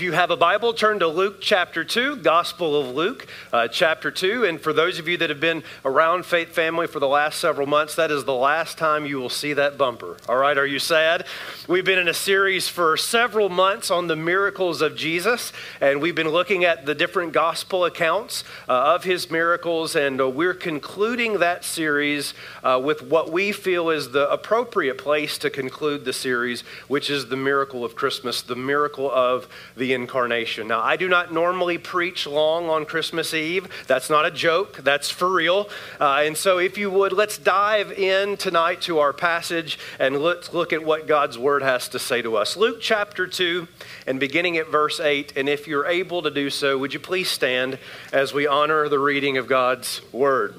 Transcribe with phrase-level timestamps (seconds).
[0.00, 4.10] If you have a Bible, turn to Luke chapter 2, Gospel of Luke uh, chapter
[4.10, 4.46] 2.
[4.46, 7.66] And for those of you that have been around Faith Family for the last several
[7.66, 10.16] months, that is the last time you will see that bumper.
[10.26, 11.26] All right, are you sad?
[11.68, 16.14] We've been in a series for several months on the miracles of Jesus, and we've
[16.14, 21.40] been looking at the different gospel accounts uh, of his miracles, and uh, we're concluding
[21.40, 22.32] that series
[22.64, 27.28] uh, with what we feel is the appropriate place to conclude the series, which is
[27.28, 30.68] the miracle of Christmas, the miracle of the incarnation.
[30.68, 33.68] Now, I do not normally preach long on Christmas Eve.
[33.86, 35.68] That's not a joke, that's for real.
[36.00, 40.52] Uh, and so, if you would, let's dive in tonight to our passage and let's
[40.52, 42.56] look at what God's word has to say to us.
[42.56, 43.68] Luke chapter 2,
[44.06, 45.34] and beginning at verse 8.
[45.36, 47.78] And if you're able to do so, would you please stand
[48.12, 50.54] as we honor the reading of God's word?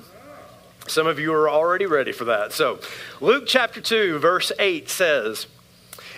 [0.88, 2.53] Some of you are already ready for that.
[2.53, 2.79] So,
[3.19, 5.47] Luke chapter 2, verse 8 says,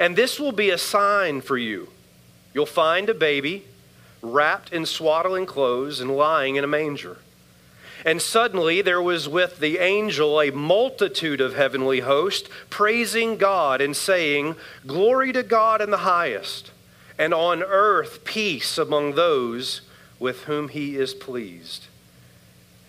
[0.00, 1.88] And this will be a sign for you.
[2.54, 3.64] You'll find a baby
[4.22, 7.18] wrapped in swaddling clothes and lying in a manger.
[8.04, 13.94] And suddenly there was with the angel a multitude of heavenly hosts praising God and
[13.94, 14.56] saying,
[14.86, 16.70] Glory to God in the highest,
[17.18, 19.82] and on earth peace among those
[20.18, 21.86] with whom he is pleased.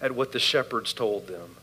[0.00, 1.56] at what the shepherds told them.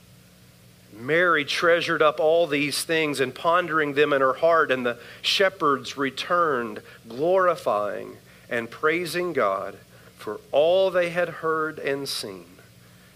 [0.95, 5.97] Mary treasured up all these things and pondering them in her heart, and the shepherds
[5.97, 8.17] returned, glorifying
[8.49, 9.77] and praising God
[10.17, 12.45] for all they had heard and seen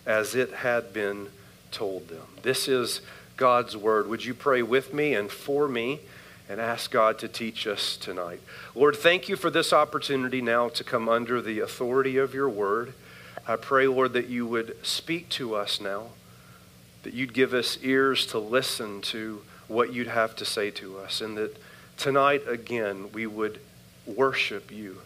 [0.06, 1.28] as it had been
[1.72, 2.26] told them.
[2.42, 3.02] This is
[3.36, 4.08] God's word.
[4.08, 6.00] Would you pray with me and for me
[6.50, 8.42] and ask God to teach us tonight?
[8.74, 12.94] Lord, thank you for this opportunity now to come under the authority of your word.
[13.48, 16.08] I pray, Lord, that you would speak to us now,
[17.04, 21.22] that you'd give us ears to listen to what you'd have to say to us,
[21.22, 21.56] and that
[21.96, 23.60] tonight again we would
[24.06, 24.98] worship you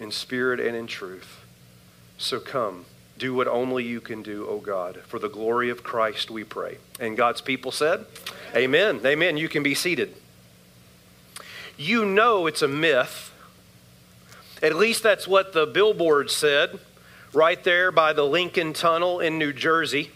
[0.00, 1.44] in spirit and in truth.
[2.18, 2.84] So come,
[3.16, 5.00] do what only you can do, O God.
[5.06, 6.78] For the glory of Christ, we pray.
[6.98, 8.06] And God's people said,
[8.54, 8.96] Amen.
[8.96, 9.06] Amen.
[9.06, 9.36] Amen.
[9.36, 10.14] You can be seated.
[11.76, 13.32] You know it's a myth.
[14.60, 16.80] At least that's what the billboard said
[17.32, 20.10] right there by the Lincoln Tunnel in New Jersey.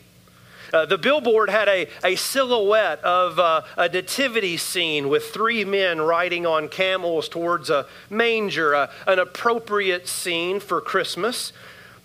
[0.72, 6.00] Uh, the billboard had a, a silhouette of uh, a nativity scene with three men
[6.00, 11.52] riding on camels towards a manger, uh, an appropriate scene for Christmas.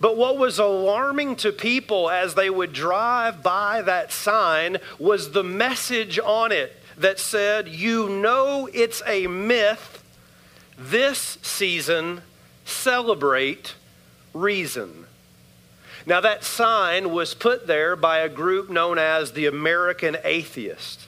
[0.00, 5.44] But what was alarming to people as they would drive by that sign was the
[5.44, 10.02] message on it that said, You know it's a myth.
[10.78, 12.22] This season,
[12.64, 13.74] celebrate
[14.34, 15.06] reason.
[16.04, 21.06] Now, that sign was put there by a group known as the American Atheist.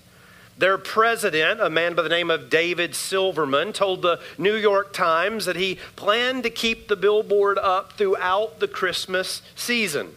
[0.56, 5.46] Their president, a man by the name of David Silverman, told the New York Times
[5.46, 10.14] that he planned to keep the billboard up throughout the Christmas season.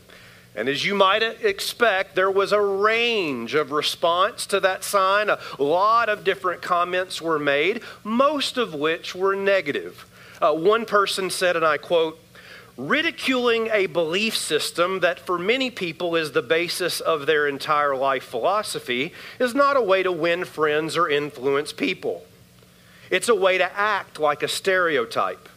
[0.56, 5.30] And as you might expect, there was a range of response to that sign.
[5.30, 10.06] A lot of different comments were made, most of which were negative.
[10.40, 12.20] Uh, one person said, and I quote,
[12.78, 18.24] ridiculing a belief system that for many people is the basis of their entire life
[18.24, 22.24] philosophy is not a way to win friends or influence people.
[23.10, 25.50] It's a way to act like a stereotype.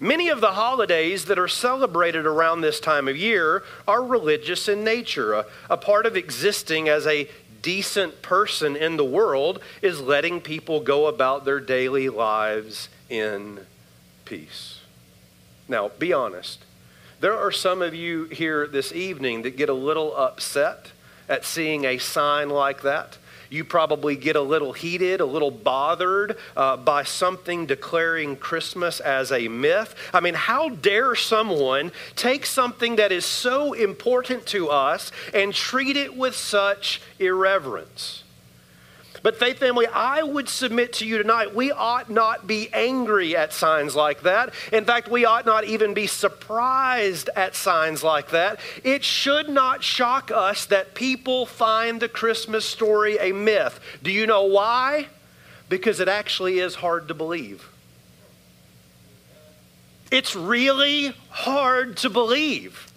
[0.00, 4.82] Many of the holidays that are celebrated around this time of year are religious in
[4.82, 5.34] nature.
[5.34, 7.28] A, a, part of existing as a
[7.62, 13.60] decent person in the world is letting people go about their daily lives in
[14.24, 14.80] peace.
[15.68, 16.64] Now, be honest.
[17.20, 20.92] There are some of you here this evening that get a little upset
[21.28, 23.16] at seeing a sign like that.
[23.48, 29.30] You probably get a little heated, a little bothered uh, by something declaring Christmas as
[29.30, 29.94] a myth.
[30.12, 35.96] I mean, how dare someone take something that is so important to us and treat
[35.96, 38.23] it with such irreverence?
[39.24, 43.54] But, faith family, I would submit to you tonight, we ought not be angry at
[43.54, 44.52] signs like that.
[44.70, 48.60] In fact, we ought not even be surprised at signs like that.
[48.84, 53.80] It should not shock us that people find the Christmas story a myth.
[54.02, 55.06] Do you know why?
[55.70, 57.66] Because it actually is hard to believe.
[60.10, 62.92] It's really hard to believe.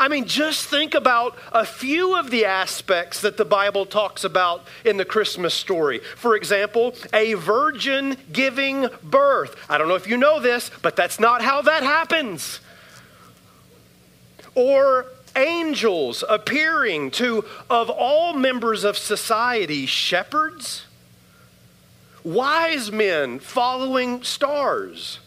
[0.00, 4.66] I mean, just think about a few of the aspects that the Bible talks about
[4.82, 5.98] in the Christmas story.
[6.16, 9.54] For example, a virgin giving birth.
[9.68, 12.60] I don't know if you know this, but that's not how that happens.
[14.54, 15.04] Or
[15.36, 20.86] angels appearing to, of all members of society, shepherds,
[22.24, 25.18] wise men following stars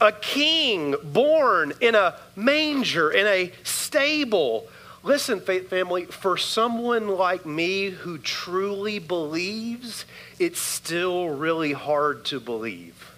[0.00, 4.68] a king born in a manger, in a stable.
[5.02, 10.04] Listen, faith family, for someone like me who truly believes,
[10.38, 13.12] it's still really hard to believe.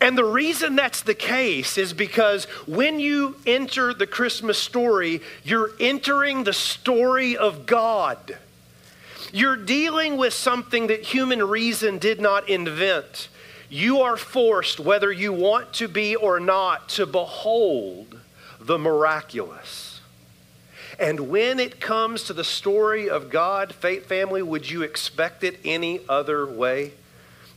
[0.00, 5.70] And the reason that's the case is because when you enter the Christmas story, you're
[5.80, 8.36] entering the story of God.
[9.32, 13.28] You're dealing with something that human reason did not invent
[13.68, 18.20] you are forced, whether you want to be or not, to behold
[18.60, 20.00] the miraculous.
[20.98, 25.58] And when it comes to the story of God, faith family, would you expect it
[25.64, 26.92] any other way?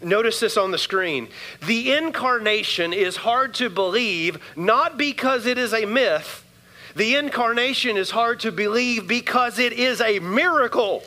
[0.02, 1.28] Notice this on the screen.
[1.66, 6.44] The incarnation is hard to believe, not because it is a myth.
[6.96, 11.04] The incarnation is hard to believe because it is a miracle.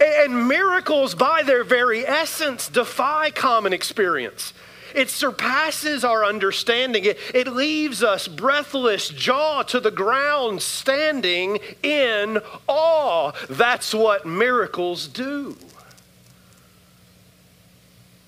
[0.00, 4.52] And miracles, by their very essence, defy common experience.
[4.94, 7.04] It surpasses our understanding.
[7.04, 13.32] It, it leaves us breathless, jaw to the ground, standing in awe.
[13.48, 15.56] That's what miracles do.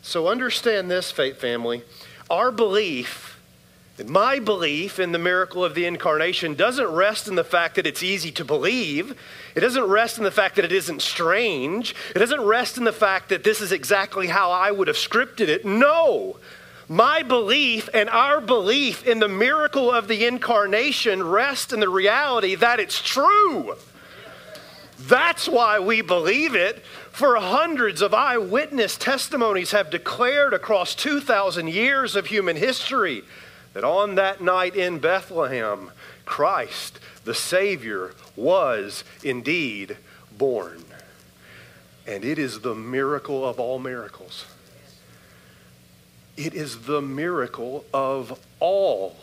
[0.02, 1.82] So understand this, faith family.
[2.30, 3.33] Our belief
[4.06, 8.02] my belief in the miracle of the incarnation doesn't rest in the fact that it's
[8.02, 9.16] easy to believe.
[9.54, 11.94] It doesn't rest in the fact that it isn't strange.
[12.14, 15.48] It doesn't rest in the fact that this is exactly how I would have scripted
[15.48, 15.64] it.
[15.64, 16.38] No.
[16.88, 22.56] My belief and our belief in the miracle of the incarnation rest in the reality
[22.56, 23.76] that it's true.
[24.98, 26.82] That's why we believe it.
[27.12, 33.22] For hundreds of eyewitness testimonies have declared across 2,000 years of human history
[33.74, 35.90] that on that night in Bethlehem,
[36.24, 39.96] Christ, the Savior, was indeed
[40.38, 40.84] born.
[42.06, 44.46] And it is the miracle of all miracles.
[46.36, 49.16] It is the miracle of all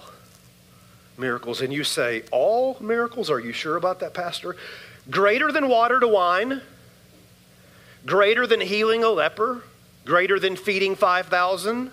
[1.17, 1.61] miracles.
[1.61, 3.29] And you say, All miracles?
[3.29, 4.55] Are you sure about that, Pastor?
[5.09, 6.61] Greater than water to wine,
[8.05, 9.63] greater than healing a leper,
[10.05, 11.91] greater than feeding 5,000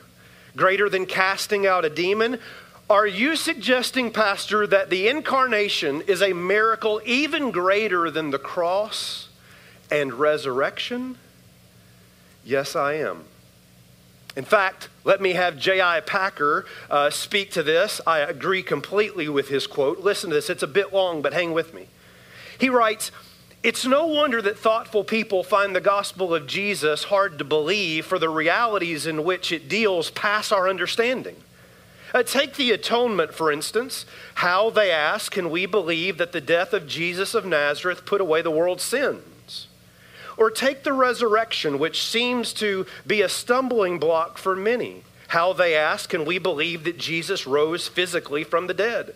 [0.59, 2.39] greater than casting out a demon.
[2.91, 9.29] Are you suggesting, Pastor, that the incarnation is a miracle even greater than the cross
[9.91, 11.17] and resurrection?
[12.45, 13.25] Yes, I am.
[14.37, 16.01] In fact, let me have J.I.
[16.01, 18.01] Packer uh, speak to this.
[18.07, 19.99] I agree completely with his quote.
[20.01, 21.89] Listen to this, it's a bit long, but hang with me.
[22.59, 23.11] He writes,
[23.63, 28.19] it's no wonder that thoughtful people find the gospel of Jesus hard to believe, for
[28.19, 31.37] the realities in which it deals pass our understanding.
[32.15, 34.07] Uh, take the atonement, for instance.
[34.37, 38.43] How, they ask, can we believe that the death of Jesus of Nazareth put away
[38.43, 39.67] the world's sins?
[40.37, 45.03] Or take the resurrection, which seems to be a stumbling block for many.
[45.29, 49.15] How, they ask, can we believe that Jesus rose physically from the dead?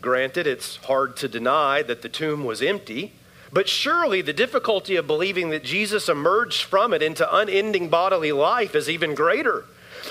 [0.00, 3.12] Granted, it's hard to deny that the tomb was empty.
[3.54, 8.74] But surely the difficulty of believing that Jesus emerged from it into unending bodily life
[8.74, 9.64] is even greater.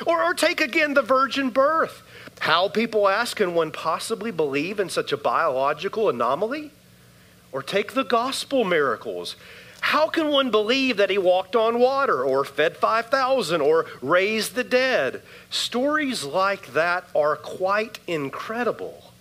[0.05, 2.03] Or, or take again the virgin birth.
[2.39, 6.71] How, people ask, can one possibly believe in such a biological anomaly?
[7.51, 9.35] Or take the gospel miracles.
[9.81, 14.63] How can one believe that he walked on water or fed 5,000 or raised the
[14.63, 15.21] dead?
[15.49, 19.12] Stories like that are quite incredible.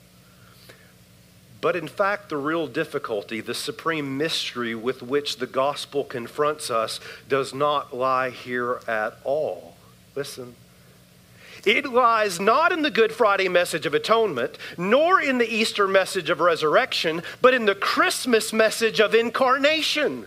[1.63, 6.99] But in fact, the real difficulty, the supreme mystery with which the gospel confronts us,
[7.29, 9.77] does not lie here at all.
[10.17, 10.57] Listen.
[11.65, 16.31] It lies not in the Good Friday message of atonement, nor in the Easter message
[16.31, 20.27] of resurrection, but in the Christmas message of incarnation.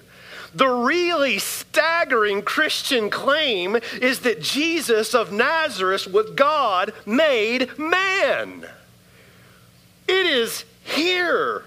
[0.53, 8.65] The really staggering Christian claim is that Jesus of Nazareth was God made man.
[10.07, 11.65] It is here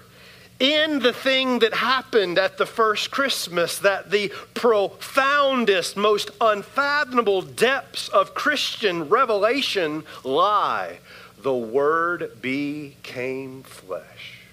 [0.59, 8.09] in the thing that happened at the first Christmas that the profoundest, most unfathomable depths
[8.09, 10.99] of Christian revelation lie.
[11.41, 14.48] The Word became flesh.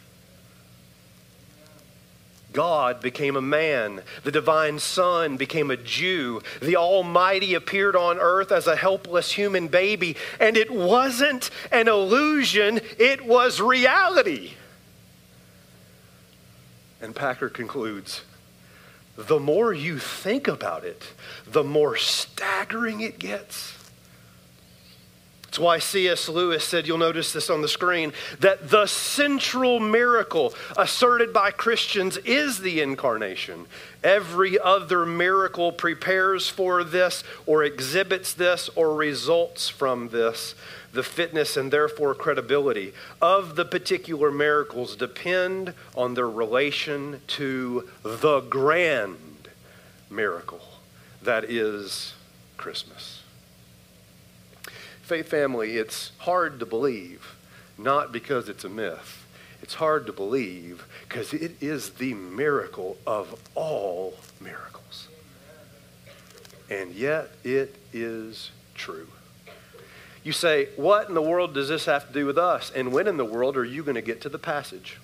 [2.57, 4.01] God became a man.
[4.25, 6.41] The divine Son became a Jew.
[6.63, 10.17] The Almighty appeared on earth as a helpless human baby.
[10.41, 14.55] And it wasn't an illusion, it was reality.
[17.03, 18.23] And Packer concludes
[19.19, 21.13] the more you think about it,
[21.47, 23.75] the more staggering it gets.
[25.57, 26.29] That's why C.S.
[26.29, 32.19] Lewis said, you'll notice this on the screen, that the central miracle asserted by Christians
[32.19, 33.65] is the incarnation.
[34.05, 40.55] Every other miracle prepares for this, or exhibits this, or results from this.
[40.93, 48.41] The fitness and therefore credibility of the particular miracles depend on their relation to the
[48.41, 49.49] grand
[50.11, 50.61] miracle
[51.23, 52.13] that is
[52.59, 53.16] Christmas.
[55.07, 57.37] Faith family, it's hard to believe,
[57.79, 59.25] not because it's a myth.
[59.63, 65.07] It's hard to believe because it is the miracle of all miracles.
[66.69, 69.07] And yet it is true.
[70.25, 72.73] You say, What in the world does this have to do with us?
[72.75, 74.99] And when in the world are you going to get to the passage?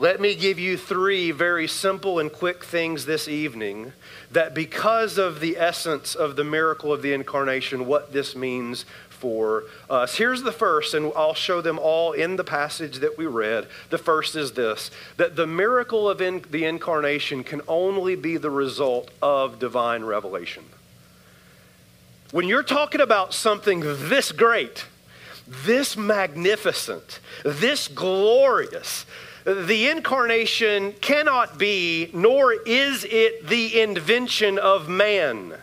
[0.00, 3.92] Let me give you three very simple and quick things this evening
[4.30, 9.64] that, because of the essence of the miracle of the incarnation, what this means for
[9.90, 10.16] us.
[10.16, 13.66] Here's the first, and I'll show them all in the passage that we read.
[13.90, 18.48] The first is this that the miracle of in, the incarnation can only be the
[18.48, 20.64] result of divine revelation.
[22.30, 24.86] When you're talking about something this great,
[25.46, 29.04] this magnificent, this glorious,
[29.44, 35.54] the incarnation cannot be, nor is it the invention of man.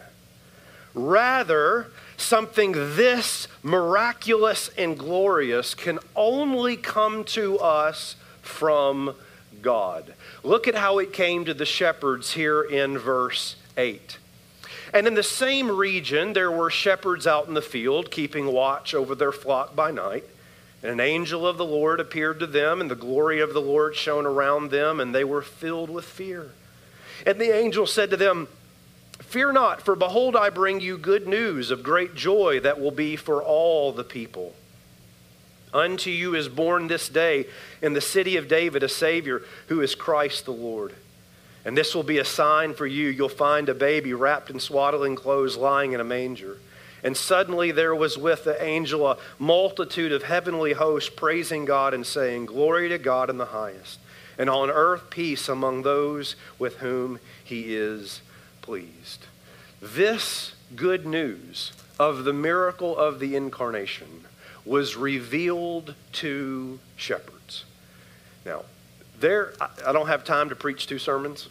[0.93, 9.13] Rather, something this miraculous and glorious can only come to us from
[9.61, 10.13] God.
[10.43, 14.17] Look at how it came to the shepherds here in verse 8.
[14.93, 19.13] And in the same region, there were shepherds out in the field, keeping watch over
[19.13, 20.23] their flock by night.
[20.83, 23.95] And an angel of the Lord appeared to them, and the glory of the Lord
[23.95, 26.51] shone around them, and they were filled with fear.
[27.25, 28.47] And the angel said to them,
[29.19, 33.15] Fear not, for behold, I bring you good news of great joy that will be
[33.15, 34.53] for all the people.
[35.73, 37.47] Unto you is born this day
[37.81, 40.93] in the city of David a Savior, who is Christ the Lord.
[41.65, 43.09] And this will be a sign for you.
[43.09, 46.57] You'll find a baby wrapped in swaddling clothes lying in a manger.
[47.03, 52.05] And suddenly there was with the angel a multitude of heavenly hosts praising God and
[52.05, 53.99] saying, Glory to God in the highest,
[54.37, 58.21] and on earth peace among those with whom he is
[58.61, 59.25] pleased.
[59.81, 64.25] This good news of the miracle of the incarnation
[64.65, 67.63] was revealed to shepherds.
[68.45, 68.63] Now,
[69.19, 69.53] there,
[69.85, 71.47] I don't have time to preach two sermons.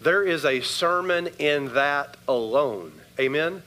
[0.00, 2.92] There is a sermon in that alone.
[3.18, 3.62] Amen?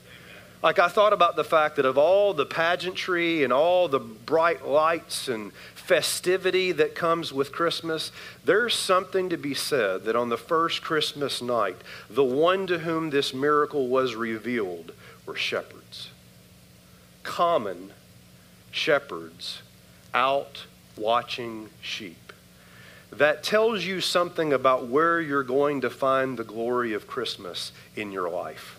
[0.62, 4.64] Like, I thought about the fact that of all the pageantry and all the bright
[4.64, 8.12] lights and festivity that comes with Christmas,
[8.44, 11.76] there's something to be said that on the first Christmas night,
[12.08, 14.92] the one to whom this miracle was revealed
[15.26, 16.10] were shepherds.
[17.24, 17.90] Common
[18.70, 19.62] shepherds
[20.14, 20.66] out
[20.96, 22.32] watching sheep.
[23.10, 28.12] That tells you something about where you're going to find the glory of Christmas in
[28.12, 28.78] your life.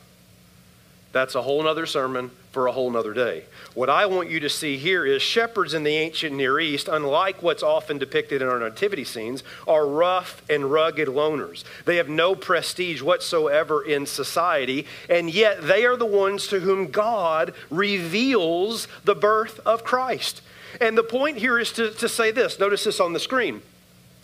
[1.13, 3.46] That's a whole other sermon for a whole other day.
[3.75, 7.43] What I want you to see here is shepherds in the ancient Near East, unlike
[7.43, 11.63] what's often depicted in our nativity scenes, are rough and rugged loners.
[11.86, 16.89] They have no prestige whatsoever in society, and yet they are the ones to whom
[16.89, 20.41] God reveals the birth of Christ.
[20.82, 23.62] And the point here is to, to say this notice this on the screen.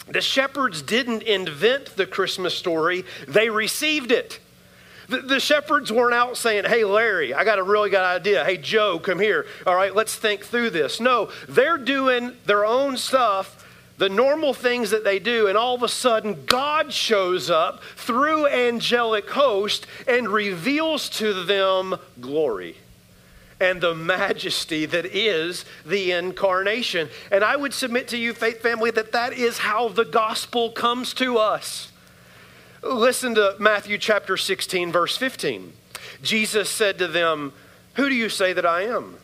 [0.08, 4.40] The shepherds didn't invent the Christmas story, they received it.
[5.10, 8.46] The, the, shepherds weren't out saying, Hey, Larry, I got a really good idea.
[8.46, 9.48] Hey, Joe, come here.
[9.66, 11.00] All right, let's think through this.
[11.00, 13.66] No, they're doing their own stuff,
[13.98, 18.48] the normal things that they do, and all of a sudden, God shows up through
[18.48, 22.78] angelic host and reveals to them glory
[23.60, 27.10] and the majesty that is the incarnation.
[27.32, 31.14] And I would submit to you, faith family, that that is how the gospel comes
[31.16, 31.89] to us.
[32.82, 35.74] Listen to Matthew chapter 16, verse 15.
[36.22, 37.52] Jesus said to them,
[37.96, 39.18] Who do you say that I am?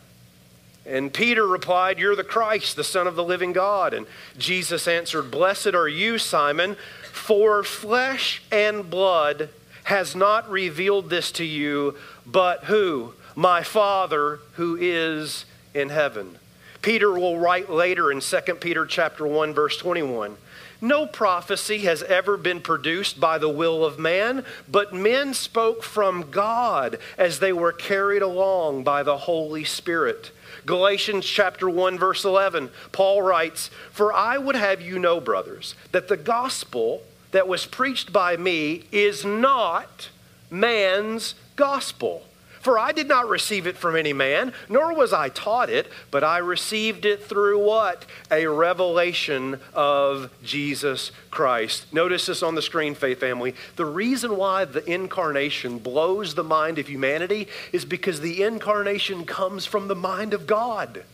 [0.84, 3.94] And Peter replied, You're the Christ, the Son of the living God.
[3.94, 6.76] And Jesus answered, Blessed are you, Simon,
[7.12, 9.48] for flesh and blood
[9.84, 11.96] has not revealed this to you,
[12.26, 13.14] but who?
[13.34, 16.38] My Father who is in heaven.
[16.82, 20.36] Peter will write later in 2 Peter chapter 1 verse 21.
[20.80, 26.30] No prophecy has ever been produced by the will of man, but men spoke from
[26.30, 30.30] God as they were carried along by the Holy Spirit.
[30.66, 36.08] Galatians chapter 1 verse 11, Paul writes, "For I would have you know, brothers, that
[36.08, 40.08] the gospel that was preached by me is not
[40.50, 42.26] man's gospel."
[42.66, 46.24] For I did not receive it from any man, nor was I taught it, but
[46.24, 48.04] I received it through what?
[48.28, 51.86] A revelation of Jesus Christ.
[51.92, 53.54] Notice this on the screen, Faith Family.
[53.76, 59.64] The reason why the incarnation blows the mind of humanity is because the incarnation comes
[59.64, 61.04] from the mind of God.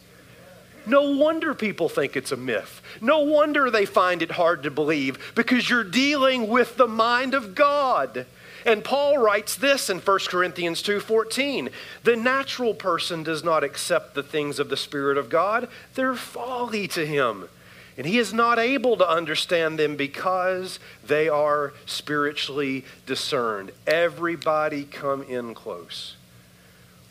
[0.86, 2.80] No wonder people think it's a myth.
[3.02, 7.54] No wonder they find it hard to believe because you're dealing with the mind of
[7.54, 8.24] God.
[8.64, 11.70] And Paul writes this in 1 Corinthians 2:14.
[12.04, 15.68] The natural person does not accept the things of the spirit of God.
[15.94, 17.48] They're folly to him.
[17.98, 23.72] And he is not able to understand them because they are spiritually discerned.
[23.86, 26.16] Everybody come in close.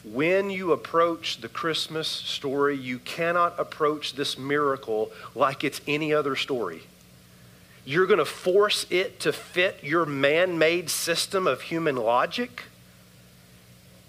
[0.03, 6.35] When you approach the Christmas story, you cannot approach this miracle like it's any other
[6.35, 6.81] story
[7.85, 12.63] you're going to force it to fit your man made system of human logic,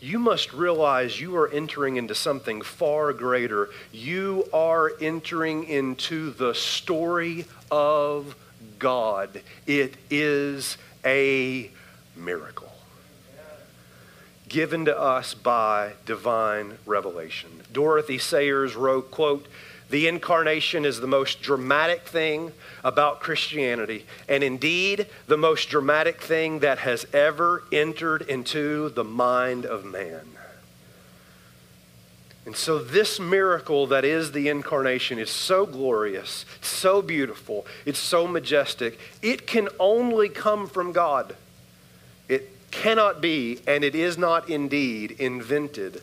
[0.01, 3.71] you must realize you are entering into something far greater.
[3.93, 8.35] You are entering into the story of
[8.81, 9.41] God.
[9.67, 11.71] It is a
[12.17, 12.72] miracle
[14.53, 17.62] given to us by divine revelation.
[17.73, 19.47] Dorothy Sayers wrote, quote,
[19.88, 22.53] the incarnation is the most dramatic thing
[22.85, 29.67] about Christianity, and indeed the most dramatic thing that has ever entered into the mind
[29.67, 30.27] of man.
[32.45, 38.27] And so, this miracle that is the incarnation is so glorious, so beautiful, it's so
[38.27, 38.99] majestic.
[39.21, 41.37] It can only come from God.
[42.29, 46.03] It cannot be, and it is not indeed invented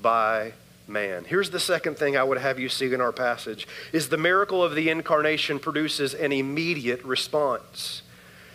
[0.00, 0.52] by
[0.86, 1.24] man.
[1.24, 4.62] Here's the second thing I would have you see in our passage is the miracle
[4.62, 8.02] of the incarnation produces an immediate response.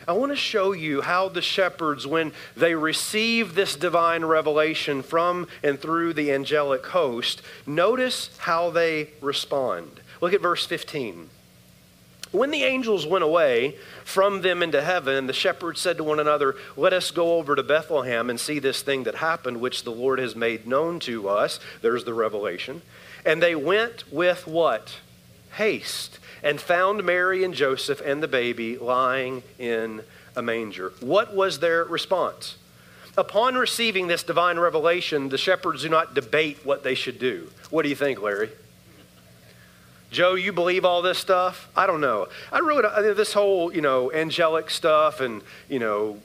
[0.07, 5.47] I want to show you how the shepherds, when they receive this divine revelation from
[5.63, 9.99] and through the angelic host, notice how they respond.
[10.21, 11.29] Look at verse 15.
[12.35, 16.55] When the angels went away from them into heaven, the shepherds said to one another,
[16.75, 20.19] Let us go over to Bethlehem and see this thing that happened, which the Lord
[20.19, 21.61] has made known to us.
[21.81, 22.81] There's the revelation.
[23.25, 24.97] And they went with what?
[25.53, 30.01] Haste, and found Mary and Joseph and the baby lying in
[30.35, 30.91] a manger.
[30.99, 32.57] What was their response?
[33.17, 37.49] Upon receiving this divine revelation, the shepherds do not debate what they should do.
[37.69, 38.49] What do you think, Larry?
[40.11, 41.69] Joe, you believe all this stuff?
[41.75, 42.27] I don't know.
[42.51, 46.19] I really this whole you know angelic stuff and you know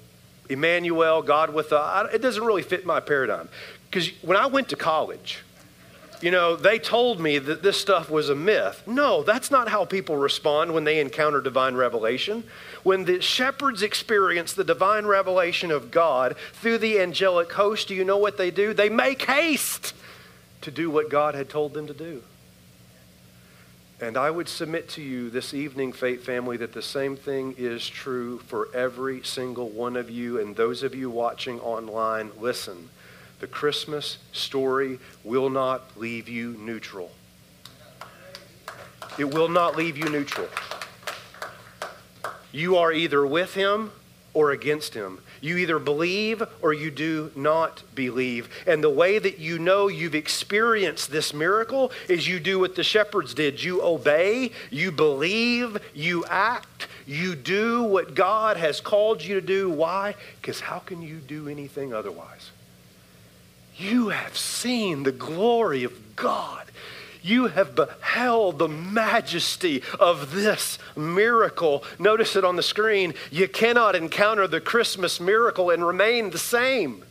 [0.49, 2.13] Emmanuel, God with us.
[2.13, 3.49] It doesn't really fit my paradigm
[3.91, 5.43] because when I went to college,
[6.21, 8.83] you know, they told me that this stuff was a myth.
[8.87, 12.45] No, that's not how people respond when they encounter divine revelation.
[12.83, 18.05] When the shepherds experience the divine revelation of God through the angelic host, do you
[18.05, 18.75] know what they do?
[18.75, 19.95] They make haste
[20.61, 22.23] to do what God had told them to do.
[24.03, 27.87] And I would submit to you this evening, Faith Family, that the same thing is
[27.87, 32.31] true for every single one of you and those of you watching online.
[32.41, 32.89] Listen,
[33.41, 37.11] the Christmas story will not leave you neutral.
[39.19, 40.49] It will not leave you neutral.
[42.53, 43.93] You are either with him
[44.33, 45.21] or against him.
[45.41, 48.49] You either believe or you do not believe.
[48.67, 52.85] And the way that you know you've experienced this miracle is you do what the
[52.85, 53.63] shepherds did.
[53.63, 59.71] You obey, you believe, you act, you do what God has called you to do.
[59.71, 60.15] Why?
[60.41, 62.51] Because how can you do anything otherwise?
[63.77, 66.71] You have seen the glory of God
[67.23, 71.85] you have beheld the majesty of this miracle.
[71.99, 73.15] Notice it on the screen.
[73.31, 77.05] You cannot encounter the Christmas miracle and remain the same.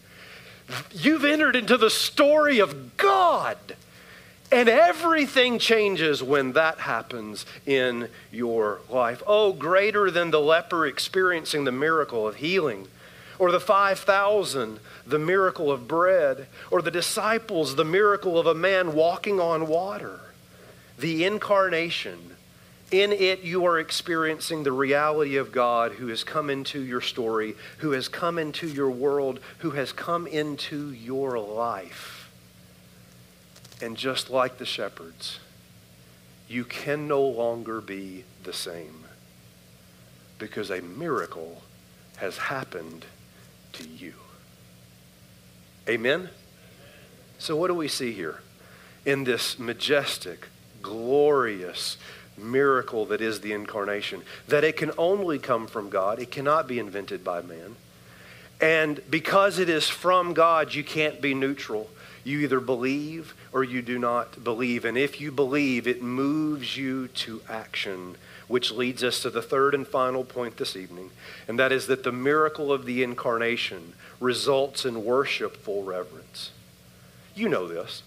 [0.92, 3.58] You've entered into the story of God.
[4.52, 9.22] And everything changes when that happens in your life.
[9.28, 12.88] Oh, greater than the leper experiencing the miracle of healing,
[13.40, 18.94] or the 5,000, the miracle of bread, or the disciples, the miracle of a man
[18.94, 20.20] walking on water.
[21.00, 22.36] The incarnation,
[22.92, 27.56] in it you are experiencing the reality of God who has come into your story,
[27.78, 32.30] who has come into your world, who has come into your life.
[33.82, 35.40] And just like the shepherds,
[36.50, 39.06] you can no longer be the same
[40.38, 41.62] because a miracle
[42.18, 43.06] has happened
[43.80, 44.14] to you.
[45.88, 46.30] Amen?
[47.38, 48.42] So, what do we see here
[49.06, 50.48] in this majestic,
[50.82, 51.98] glorious
[52.38, 54.22] miracle that is the incarnation?
[54.48, 57.76] That it can only come from God, it cannot be invented by man.
[58.62, 61.90] And because it is from God, you can't be neutral.
[62.26, 64.84] You either believe or you do not believe.
[64.84, 68.16] And if you believe, it moves you to action,
[68.50, 71.12] which leads us to the third and final point this evening,
[71.48, 76.52] and that is that the miracle of the incarnation results in worshipful reverence.
[77.36, 78.02] You know this,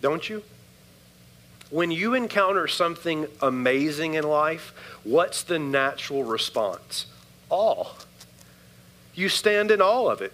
[0.00, 0.42] don't you?
[1.70, 4.72] When you encounter something amazing in life,
[5.04, 7.06] what's the natural response?
[7.50, 7.86] Awe.
[9.14, 10.32] You stand in awe of it.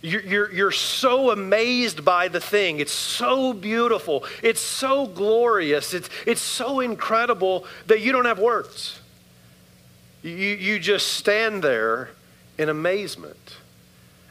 [0.00, 2.78] You're, you're, you're so amazed by the thing.
[2.78, 4.24] It's so beautiful.
[4.42, 5.92] It's so glorious.
[5.92, 9.00] It's, it's so incredible that you don't have words.
[10.22, 12.10] You, you just stand there
[12.58, 13.56] in amazement.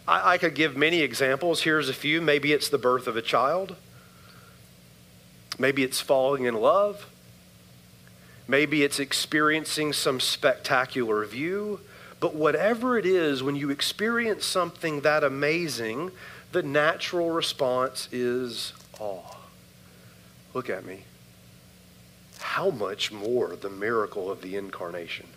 [0.08, 1.64] I, I could give many examples.
[1.64, 2.22] Here's a few.
[2.22, 3.76] Maybe it's the birth of a child.
[5.60, 7.08] Maybe it's falling in love.
[8.48, 11.82] Maybe it's experiencing some spectacular view.
[12.20, 16.12] But whatever it is, when you experience something that amazing,
[16.52, 19.36] the natural response is awe.
[20.54, 21.04] Look at me.
[22.40, 25.28] How much more the miracle of the incarnation?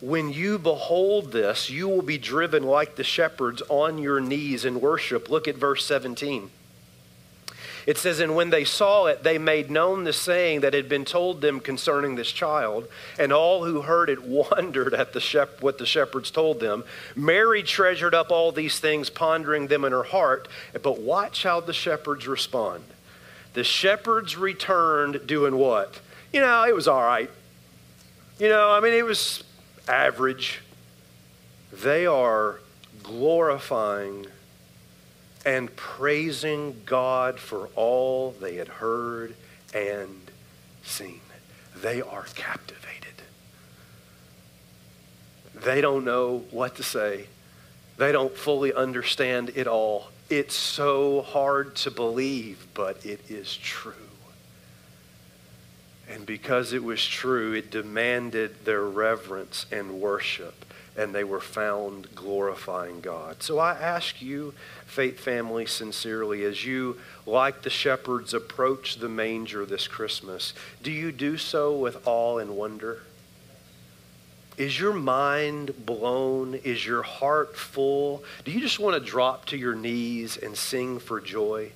[0.00, 4.80] When you behold this, you will be driven like the shepherds on your knees in
[4.80, 5.28] worship.
[5.28, 6.50] Look at verse 17.
[7.86, 11.04] It says, And when they saw it, they made known the saying that had been
[11.04, 12.88] told them concerning this child.
[13.18, 16.84] And all who heard it wondered at the shep- what the shepherds told them.
[17.14, 20.48] Mary treasured up all these things, pondering them in her heart.
[20.82, 22.84] But watch how the shepherds respond.
[23.52, 26.00] The shepherds returned doing what?
[26.32, 27.30] You know, it was all right.
[28.38, 29.42] You know, I mean, it was
[29.88, 30.60] average.
[31.72, 32.60] They are
[33.02, 34.26] glorifying
[35.44, 39.34] and praising God for all they had heard
[39.74, 40.30] and
[40.82, 41.20] seen.
[41.76, 43.14] They are captivated.
[45.54, 47.26] They don't know what to say.
[47.96, 50.08] They don't fully understand it all.
[50.28, 53.92] It's so hard to believe, but it is true.
[56.08, 60.64] And because it was true, it demanded their reverence and worship
[60.96, 63.42] and they were found glorifying God.
[63.42, 64.54] So I ask you,
[64.86, 71.12] faith family, sincerely, as you, like the shepherds, approach the manger this Christmas, do you
[71.12, 73.02] do so with awe and wonder?
[74.56, 76.54] Is your mind blown?
[76.54, 78.22] Is your heart full?
[78.44, 81.72] Do you just want to drop to your knees and sing for joy?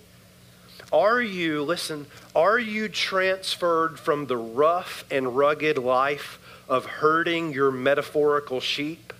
[0.93, 7.71] Are you, listen, are you transferred from the rough and rugged life of herding your
[7.71, 9.13] metaphorical sheep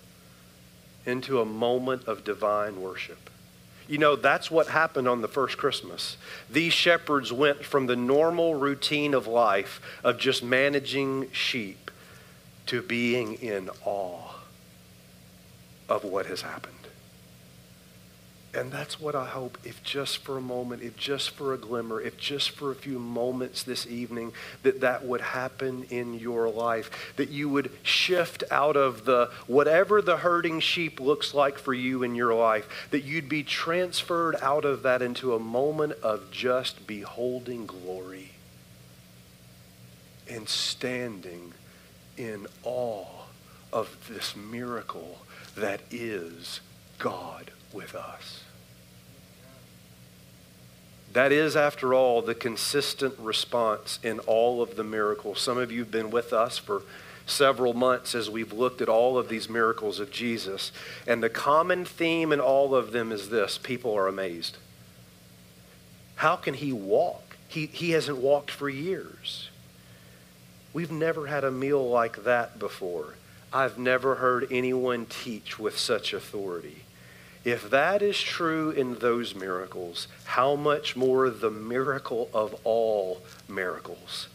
[1.07, 3.31] into a moment of divine worship.
[3.87, 6.17] You know, that's what happened on the first Christmas.
[6.51, 11.91] These shepherds went from the normal routine of life of just managing sheep
[12.67, 14.37] to being in awe
[15.89, 16.84] of what has happened.
[18.55, 22.01] And that's what I hope, if just for a moment, if just for a glimmer,
[22.01, 27.15] if just for a few moments this evening, that that would happen in your life.
[27.17, 32.05] That you would shift out of the whatever the herding sheep looks like for you
[32.05, 36.87] in your life, that you'd be transferred out of that into a moment of just
[36.87, 38.31] beholding glory
[40.31, 41.53] and standing
[42.17, 43.25] in awe
[43.73, 45.19] of this miracle
[45.57, 46.61] that is
[47.01, 48.45] God with us.
[51.13, 55.41] That is, after all, the consistent response in all of the miracles.
[55.41, 56.83] Some of you have been with us for
[57.27, 60.73] several months as we've looked at all of these miracles of Jesus.
[61.07, 64.57] And the common theme in all of them is this people are amazed.
[66.17, 67.37] How can he walk?
[67.49, 69.51] He, he hasn't walked for years.
[70.73, 73.15] We've never had a meal like that before.
[73.53, 76.84] I've never heard anyone teach with such authority.
[77.45, 84.29] If that is true in those miracles, how much more the miracle of all miracles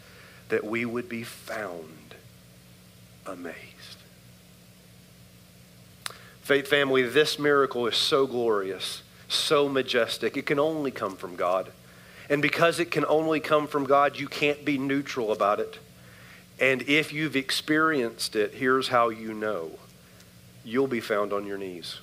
[0.49, 2.15] that we would be found
[3.25, 3.57] amazed.
[6.41, 10.35] Faith family, this miracle is so glorious, so majestic.
[10.35, 11.71] It can only come from God.
[12.29, 15.79] And because it can only come from God, you can't be neutral about it.
[16.59, 19.71] And if you've experienced it, here's how you know
[20.65, 21.99] you'll be found on your knees.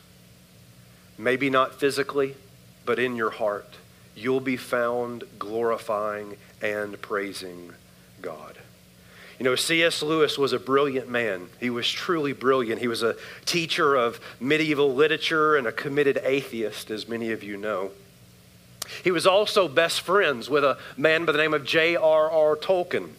[1.19, 2.35] Maybe not physically,
[2.85, 3.77] but in your heart,
[4.15, 7.73] you'll be found glorifying and praising
[8.21, 8.57] God.
[9.39, 10.03] You know, C.S.
[10.03, 11.49] Lewis was a brilliant man.
[11.61, 12.81] He was truly brilliant.
[12.81, 17.59] He was a teacher of medieval literature and a committed atheist, as many of you
[17.59, 17.91] know.
[19.05, 22.57] He was also best friends with a man by the name of J.R.R.
[22.57, 23.11] Tolkien.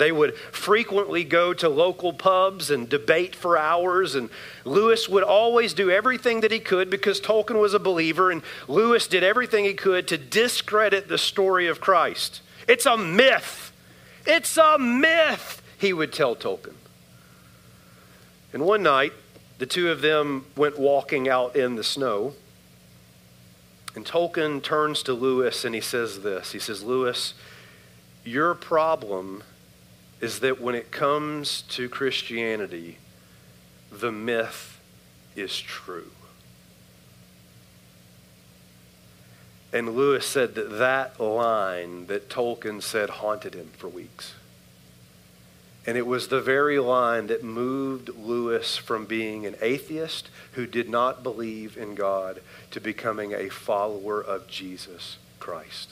[0.00, 4.30] They would frequently go to local pubs and debate for hours, and
[4.64, 9.06] Lewis would always do everything that he could because Tolkien was a believer, and Lewis
[9.06, 12.40] did everything he could to discredit the story of Christ.
[12.66, 13.72] It's a myth.
[14.24, 16.76] It's a myth, he would tell Tolkien.
[18.54, 19.12] And one night,
[19.58, 22.32] the two of them went walking out in the snow.
[23.94, 27.34] And Tolkien turns to Lewis and he says this He says, Lewis,
[28.24, 29.42] your problem
[30.20, 32.98] is that when it comes to Christianity,
[33.90, 34.78] the myth
[35.34, 36.10] is true.
[39.72, 44.34] And Lewis said that that line that Tolkien said haunted him for weeks.
[45.86, 50.88] And it was the very line that moved Lewis from being an atheist who did
[50.90, 55.90] not believe in God to becoming a follower of Jesus Christ.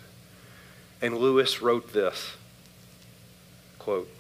[1.01, 2.33] And Lewis wrote this
[3.79, 4.11] quote,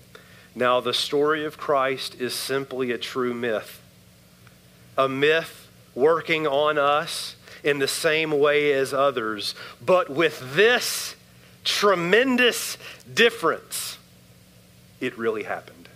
[0.58, 3.80] now, the story of Christ is simply a true myth,
[4.96, 11.14] a myth working on us in the same way as others, but with this
[11.62, 12.76] tremendous
[13.14, 13.98] difference
[15.00, 15.88] it really happened.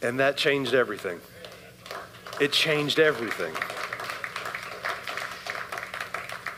[0.00, 1.20] And that changed everything.
[2.40, 3.52] It changed everything.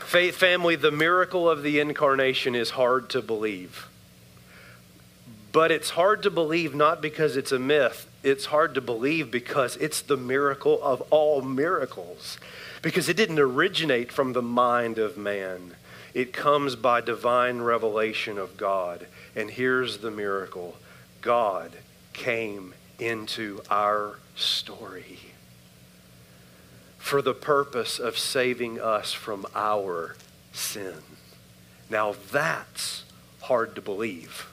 [0.05, 3.88] Faith family, the miracle of the incarnation is hard to believe.
[5.51, 9.77] But it's hard to believe not because it's a myth, it's hard to believe because
[9.77, 12.37] it's the miracle of all miracles.
[12.81, 15.75] Because it didn't originate from the mind of man,
[16.13, 19.07] it comes by divine revelation of God.
[19.35, 20.77] And here's the miracle
[21.21, 21.71] God
[22.13, 25.19] came into our story
[26.97, 30.15] for the purpose of saving us from our
[30.53, 31.01] sin.
[31.89, 33.03] Now that's
[33.41, 34.47] hard to believe.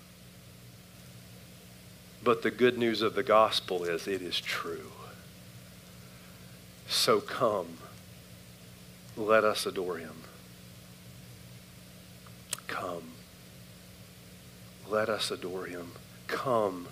[2.26, 4.90] But the good news of the gospel is it is true.
[6.88, 7.76] So come,
[9.16, 10.24] let us adore him.
[12.66, 13.12] Come,
[14.90, 15.92] let us adore him.
[16.26, 16.88] Come,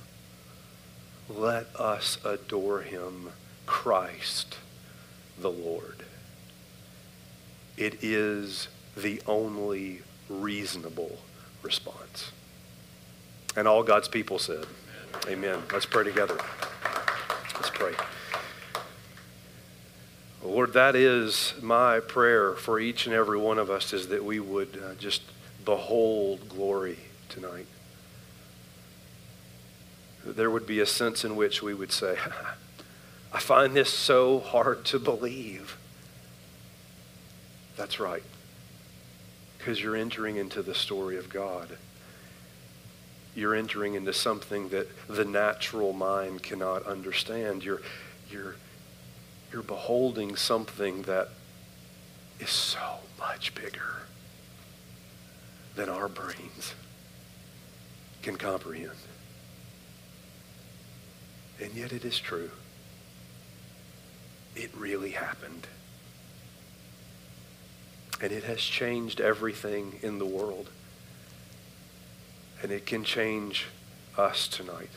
[1.29, 3.31] let us adore him,
[3.67, 4.59] Christ
[5.37, 6.05] the Lord.
[7.77, 11.19] It is the only reasonable
[11.61, 12.31] response.
[13.57, 14.67] And all God's people said,
[15.29, 15.63] Amen.
[15.73, 16.39] Let's pray together.
[17.55, 17.95] Let's pray.
[20.43, 24.41] Lord, that is my prayer for each and every one of us is that we
[24.41, 25.23] would uh, just
[25.65, 26.99] behold glory
[27.29, 27.67] tonight.
[30.25, 32.19] There would be a sense in which we would say,
[33.33, 35.79] I find this so hard to believe.
[37.77, 38.23] That's right.
[39.59, 41.79] Because you're entering into the story of God
[43.35, 47.65] you're entering into something that the natural mind cannot understand.
[47.65, 47.83] You're,
[48.31, 48.57] you're,
[49.53, 51.29] you're beholding something that
[52.39, 54.03] is so much bigger
[55.75, 56.75] than our brains
[58.23, 58.91] can comprehend.
[61.61, 62.51] And yet it is true.
[64.57, 65.67] It really happened.
[68.21, 70.71] And it has changed everything in the world.
[72.65, 73.67] And it can change
[74.17, 74.89] us tonight.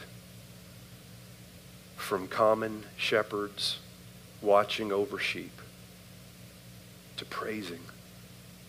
[1.97, 3.79] From common shepherds
[4.41, 5.51] watching over sheep
[7.17, 7.81] to praising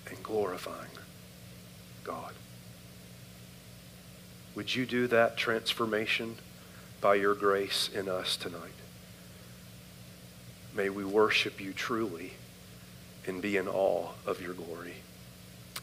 [0.09, 0.91] and glorifying
[2.03, 2.33] God.
[4.57, 6.35] Would you do that transformation
[7.01, 8.75] by your grace in us tonight?
[10.75, 12.33] May we worship you truly
[13.29, 14.95] and be in awe of your glory.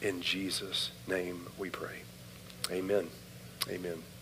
[0.02, 2.05] In Jesus' name we pray.
[2.72, 3.08] Amen.
[3.70, 4.15] Amen.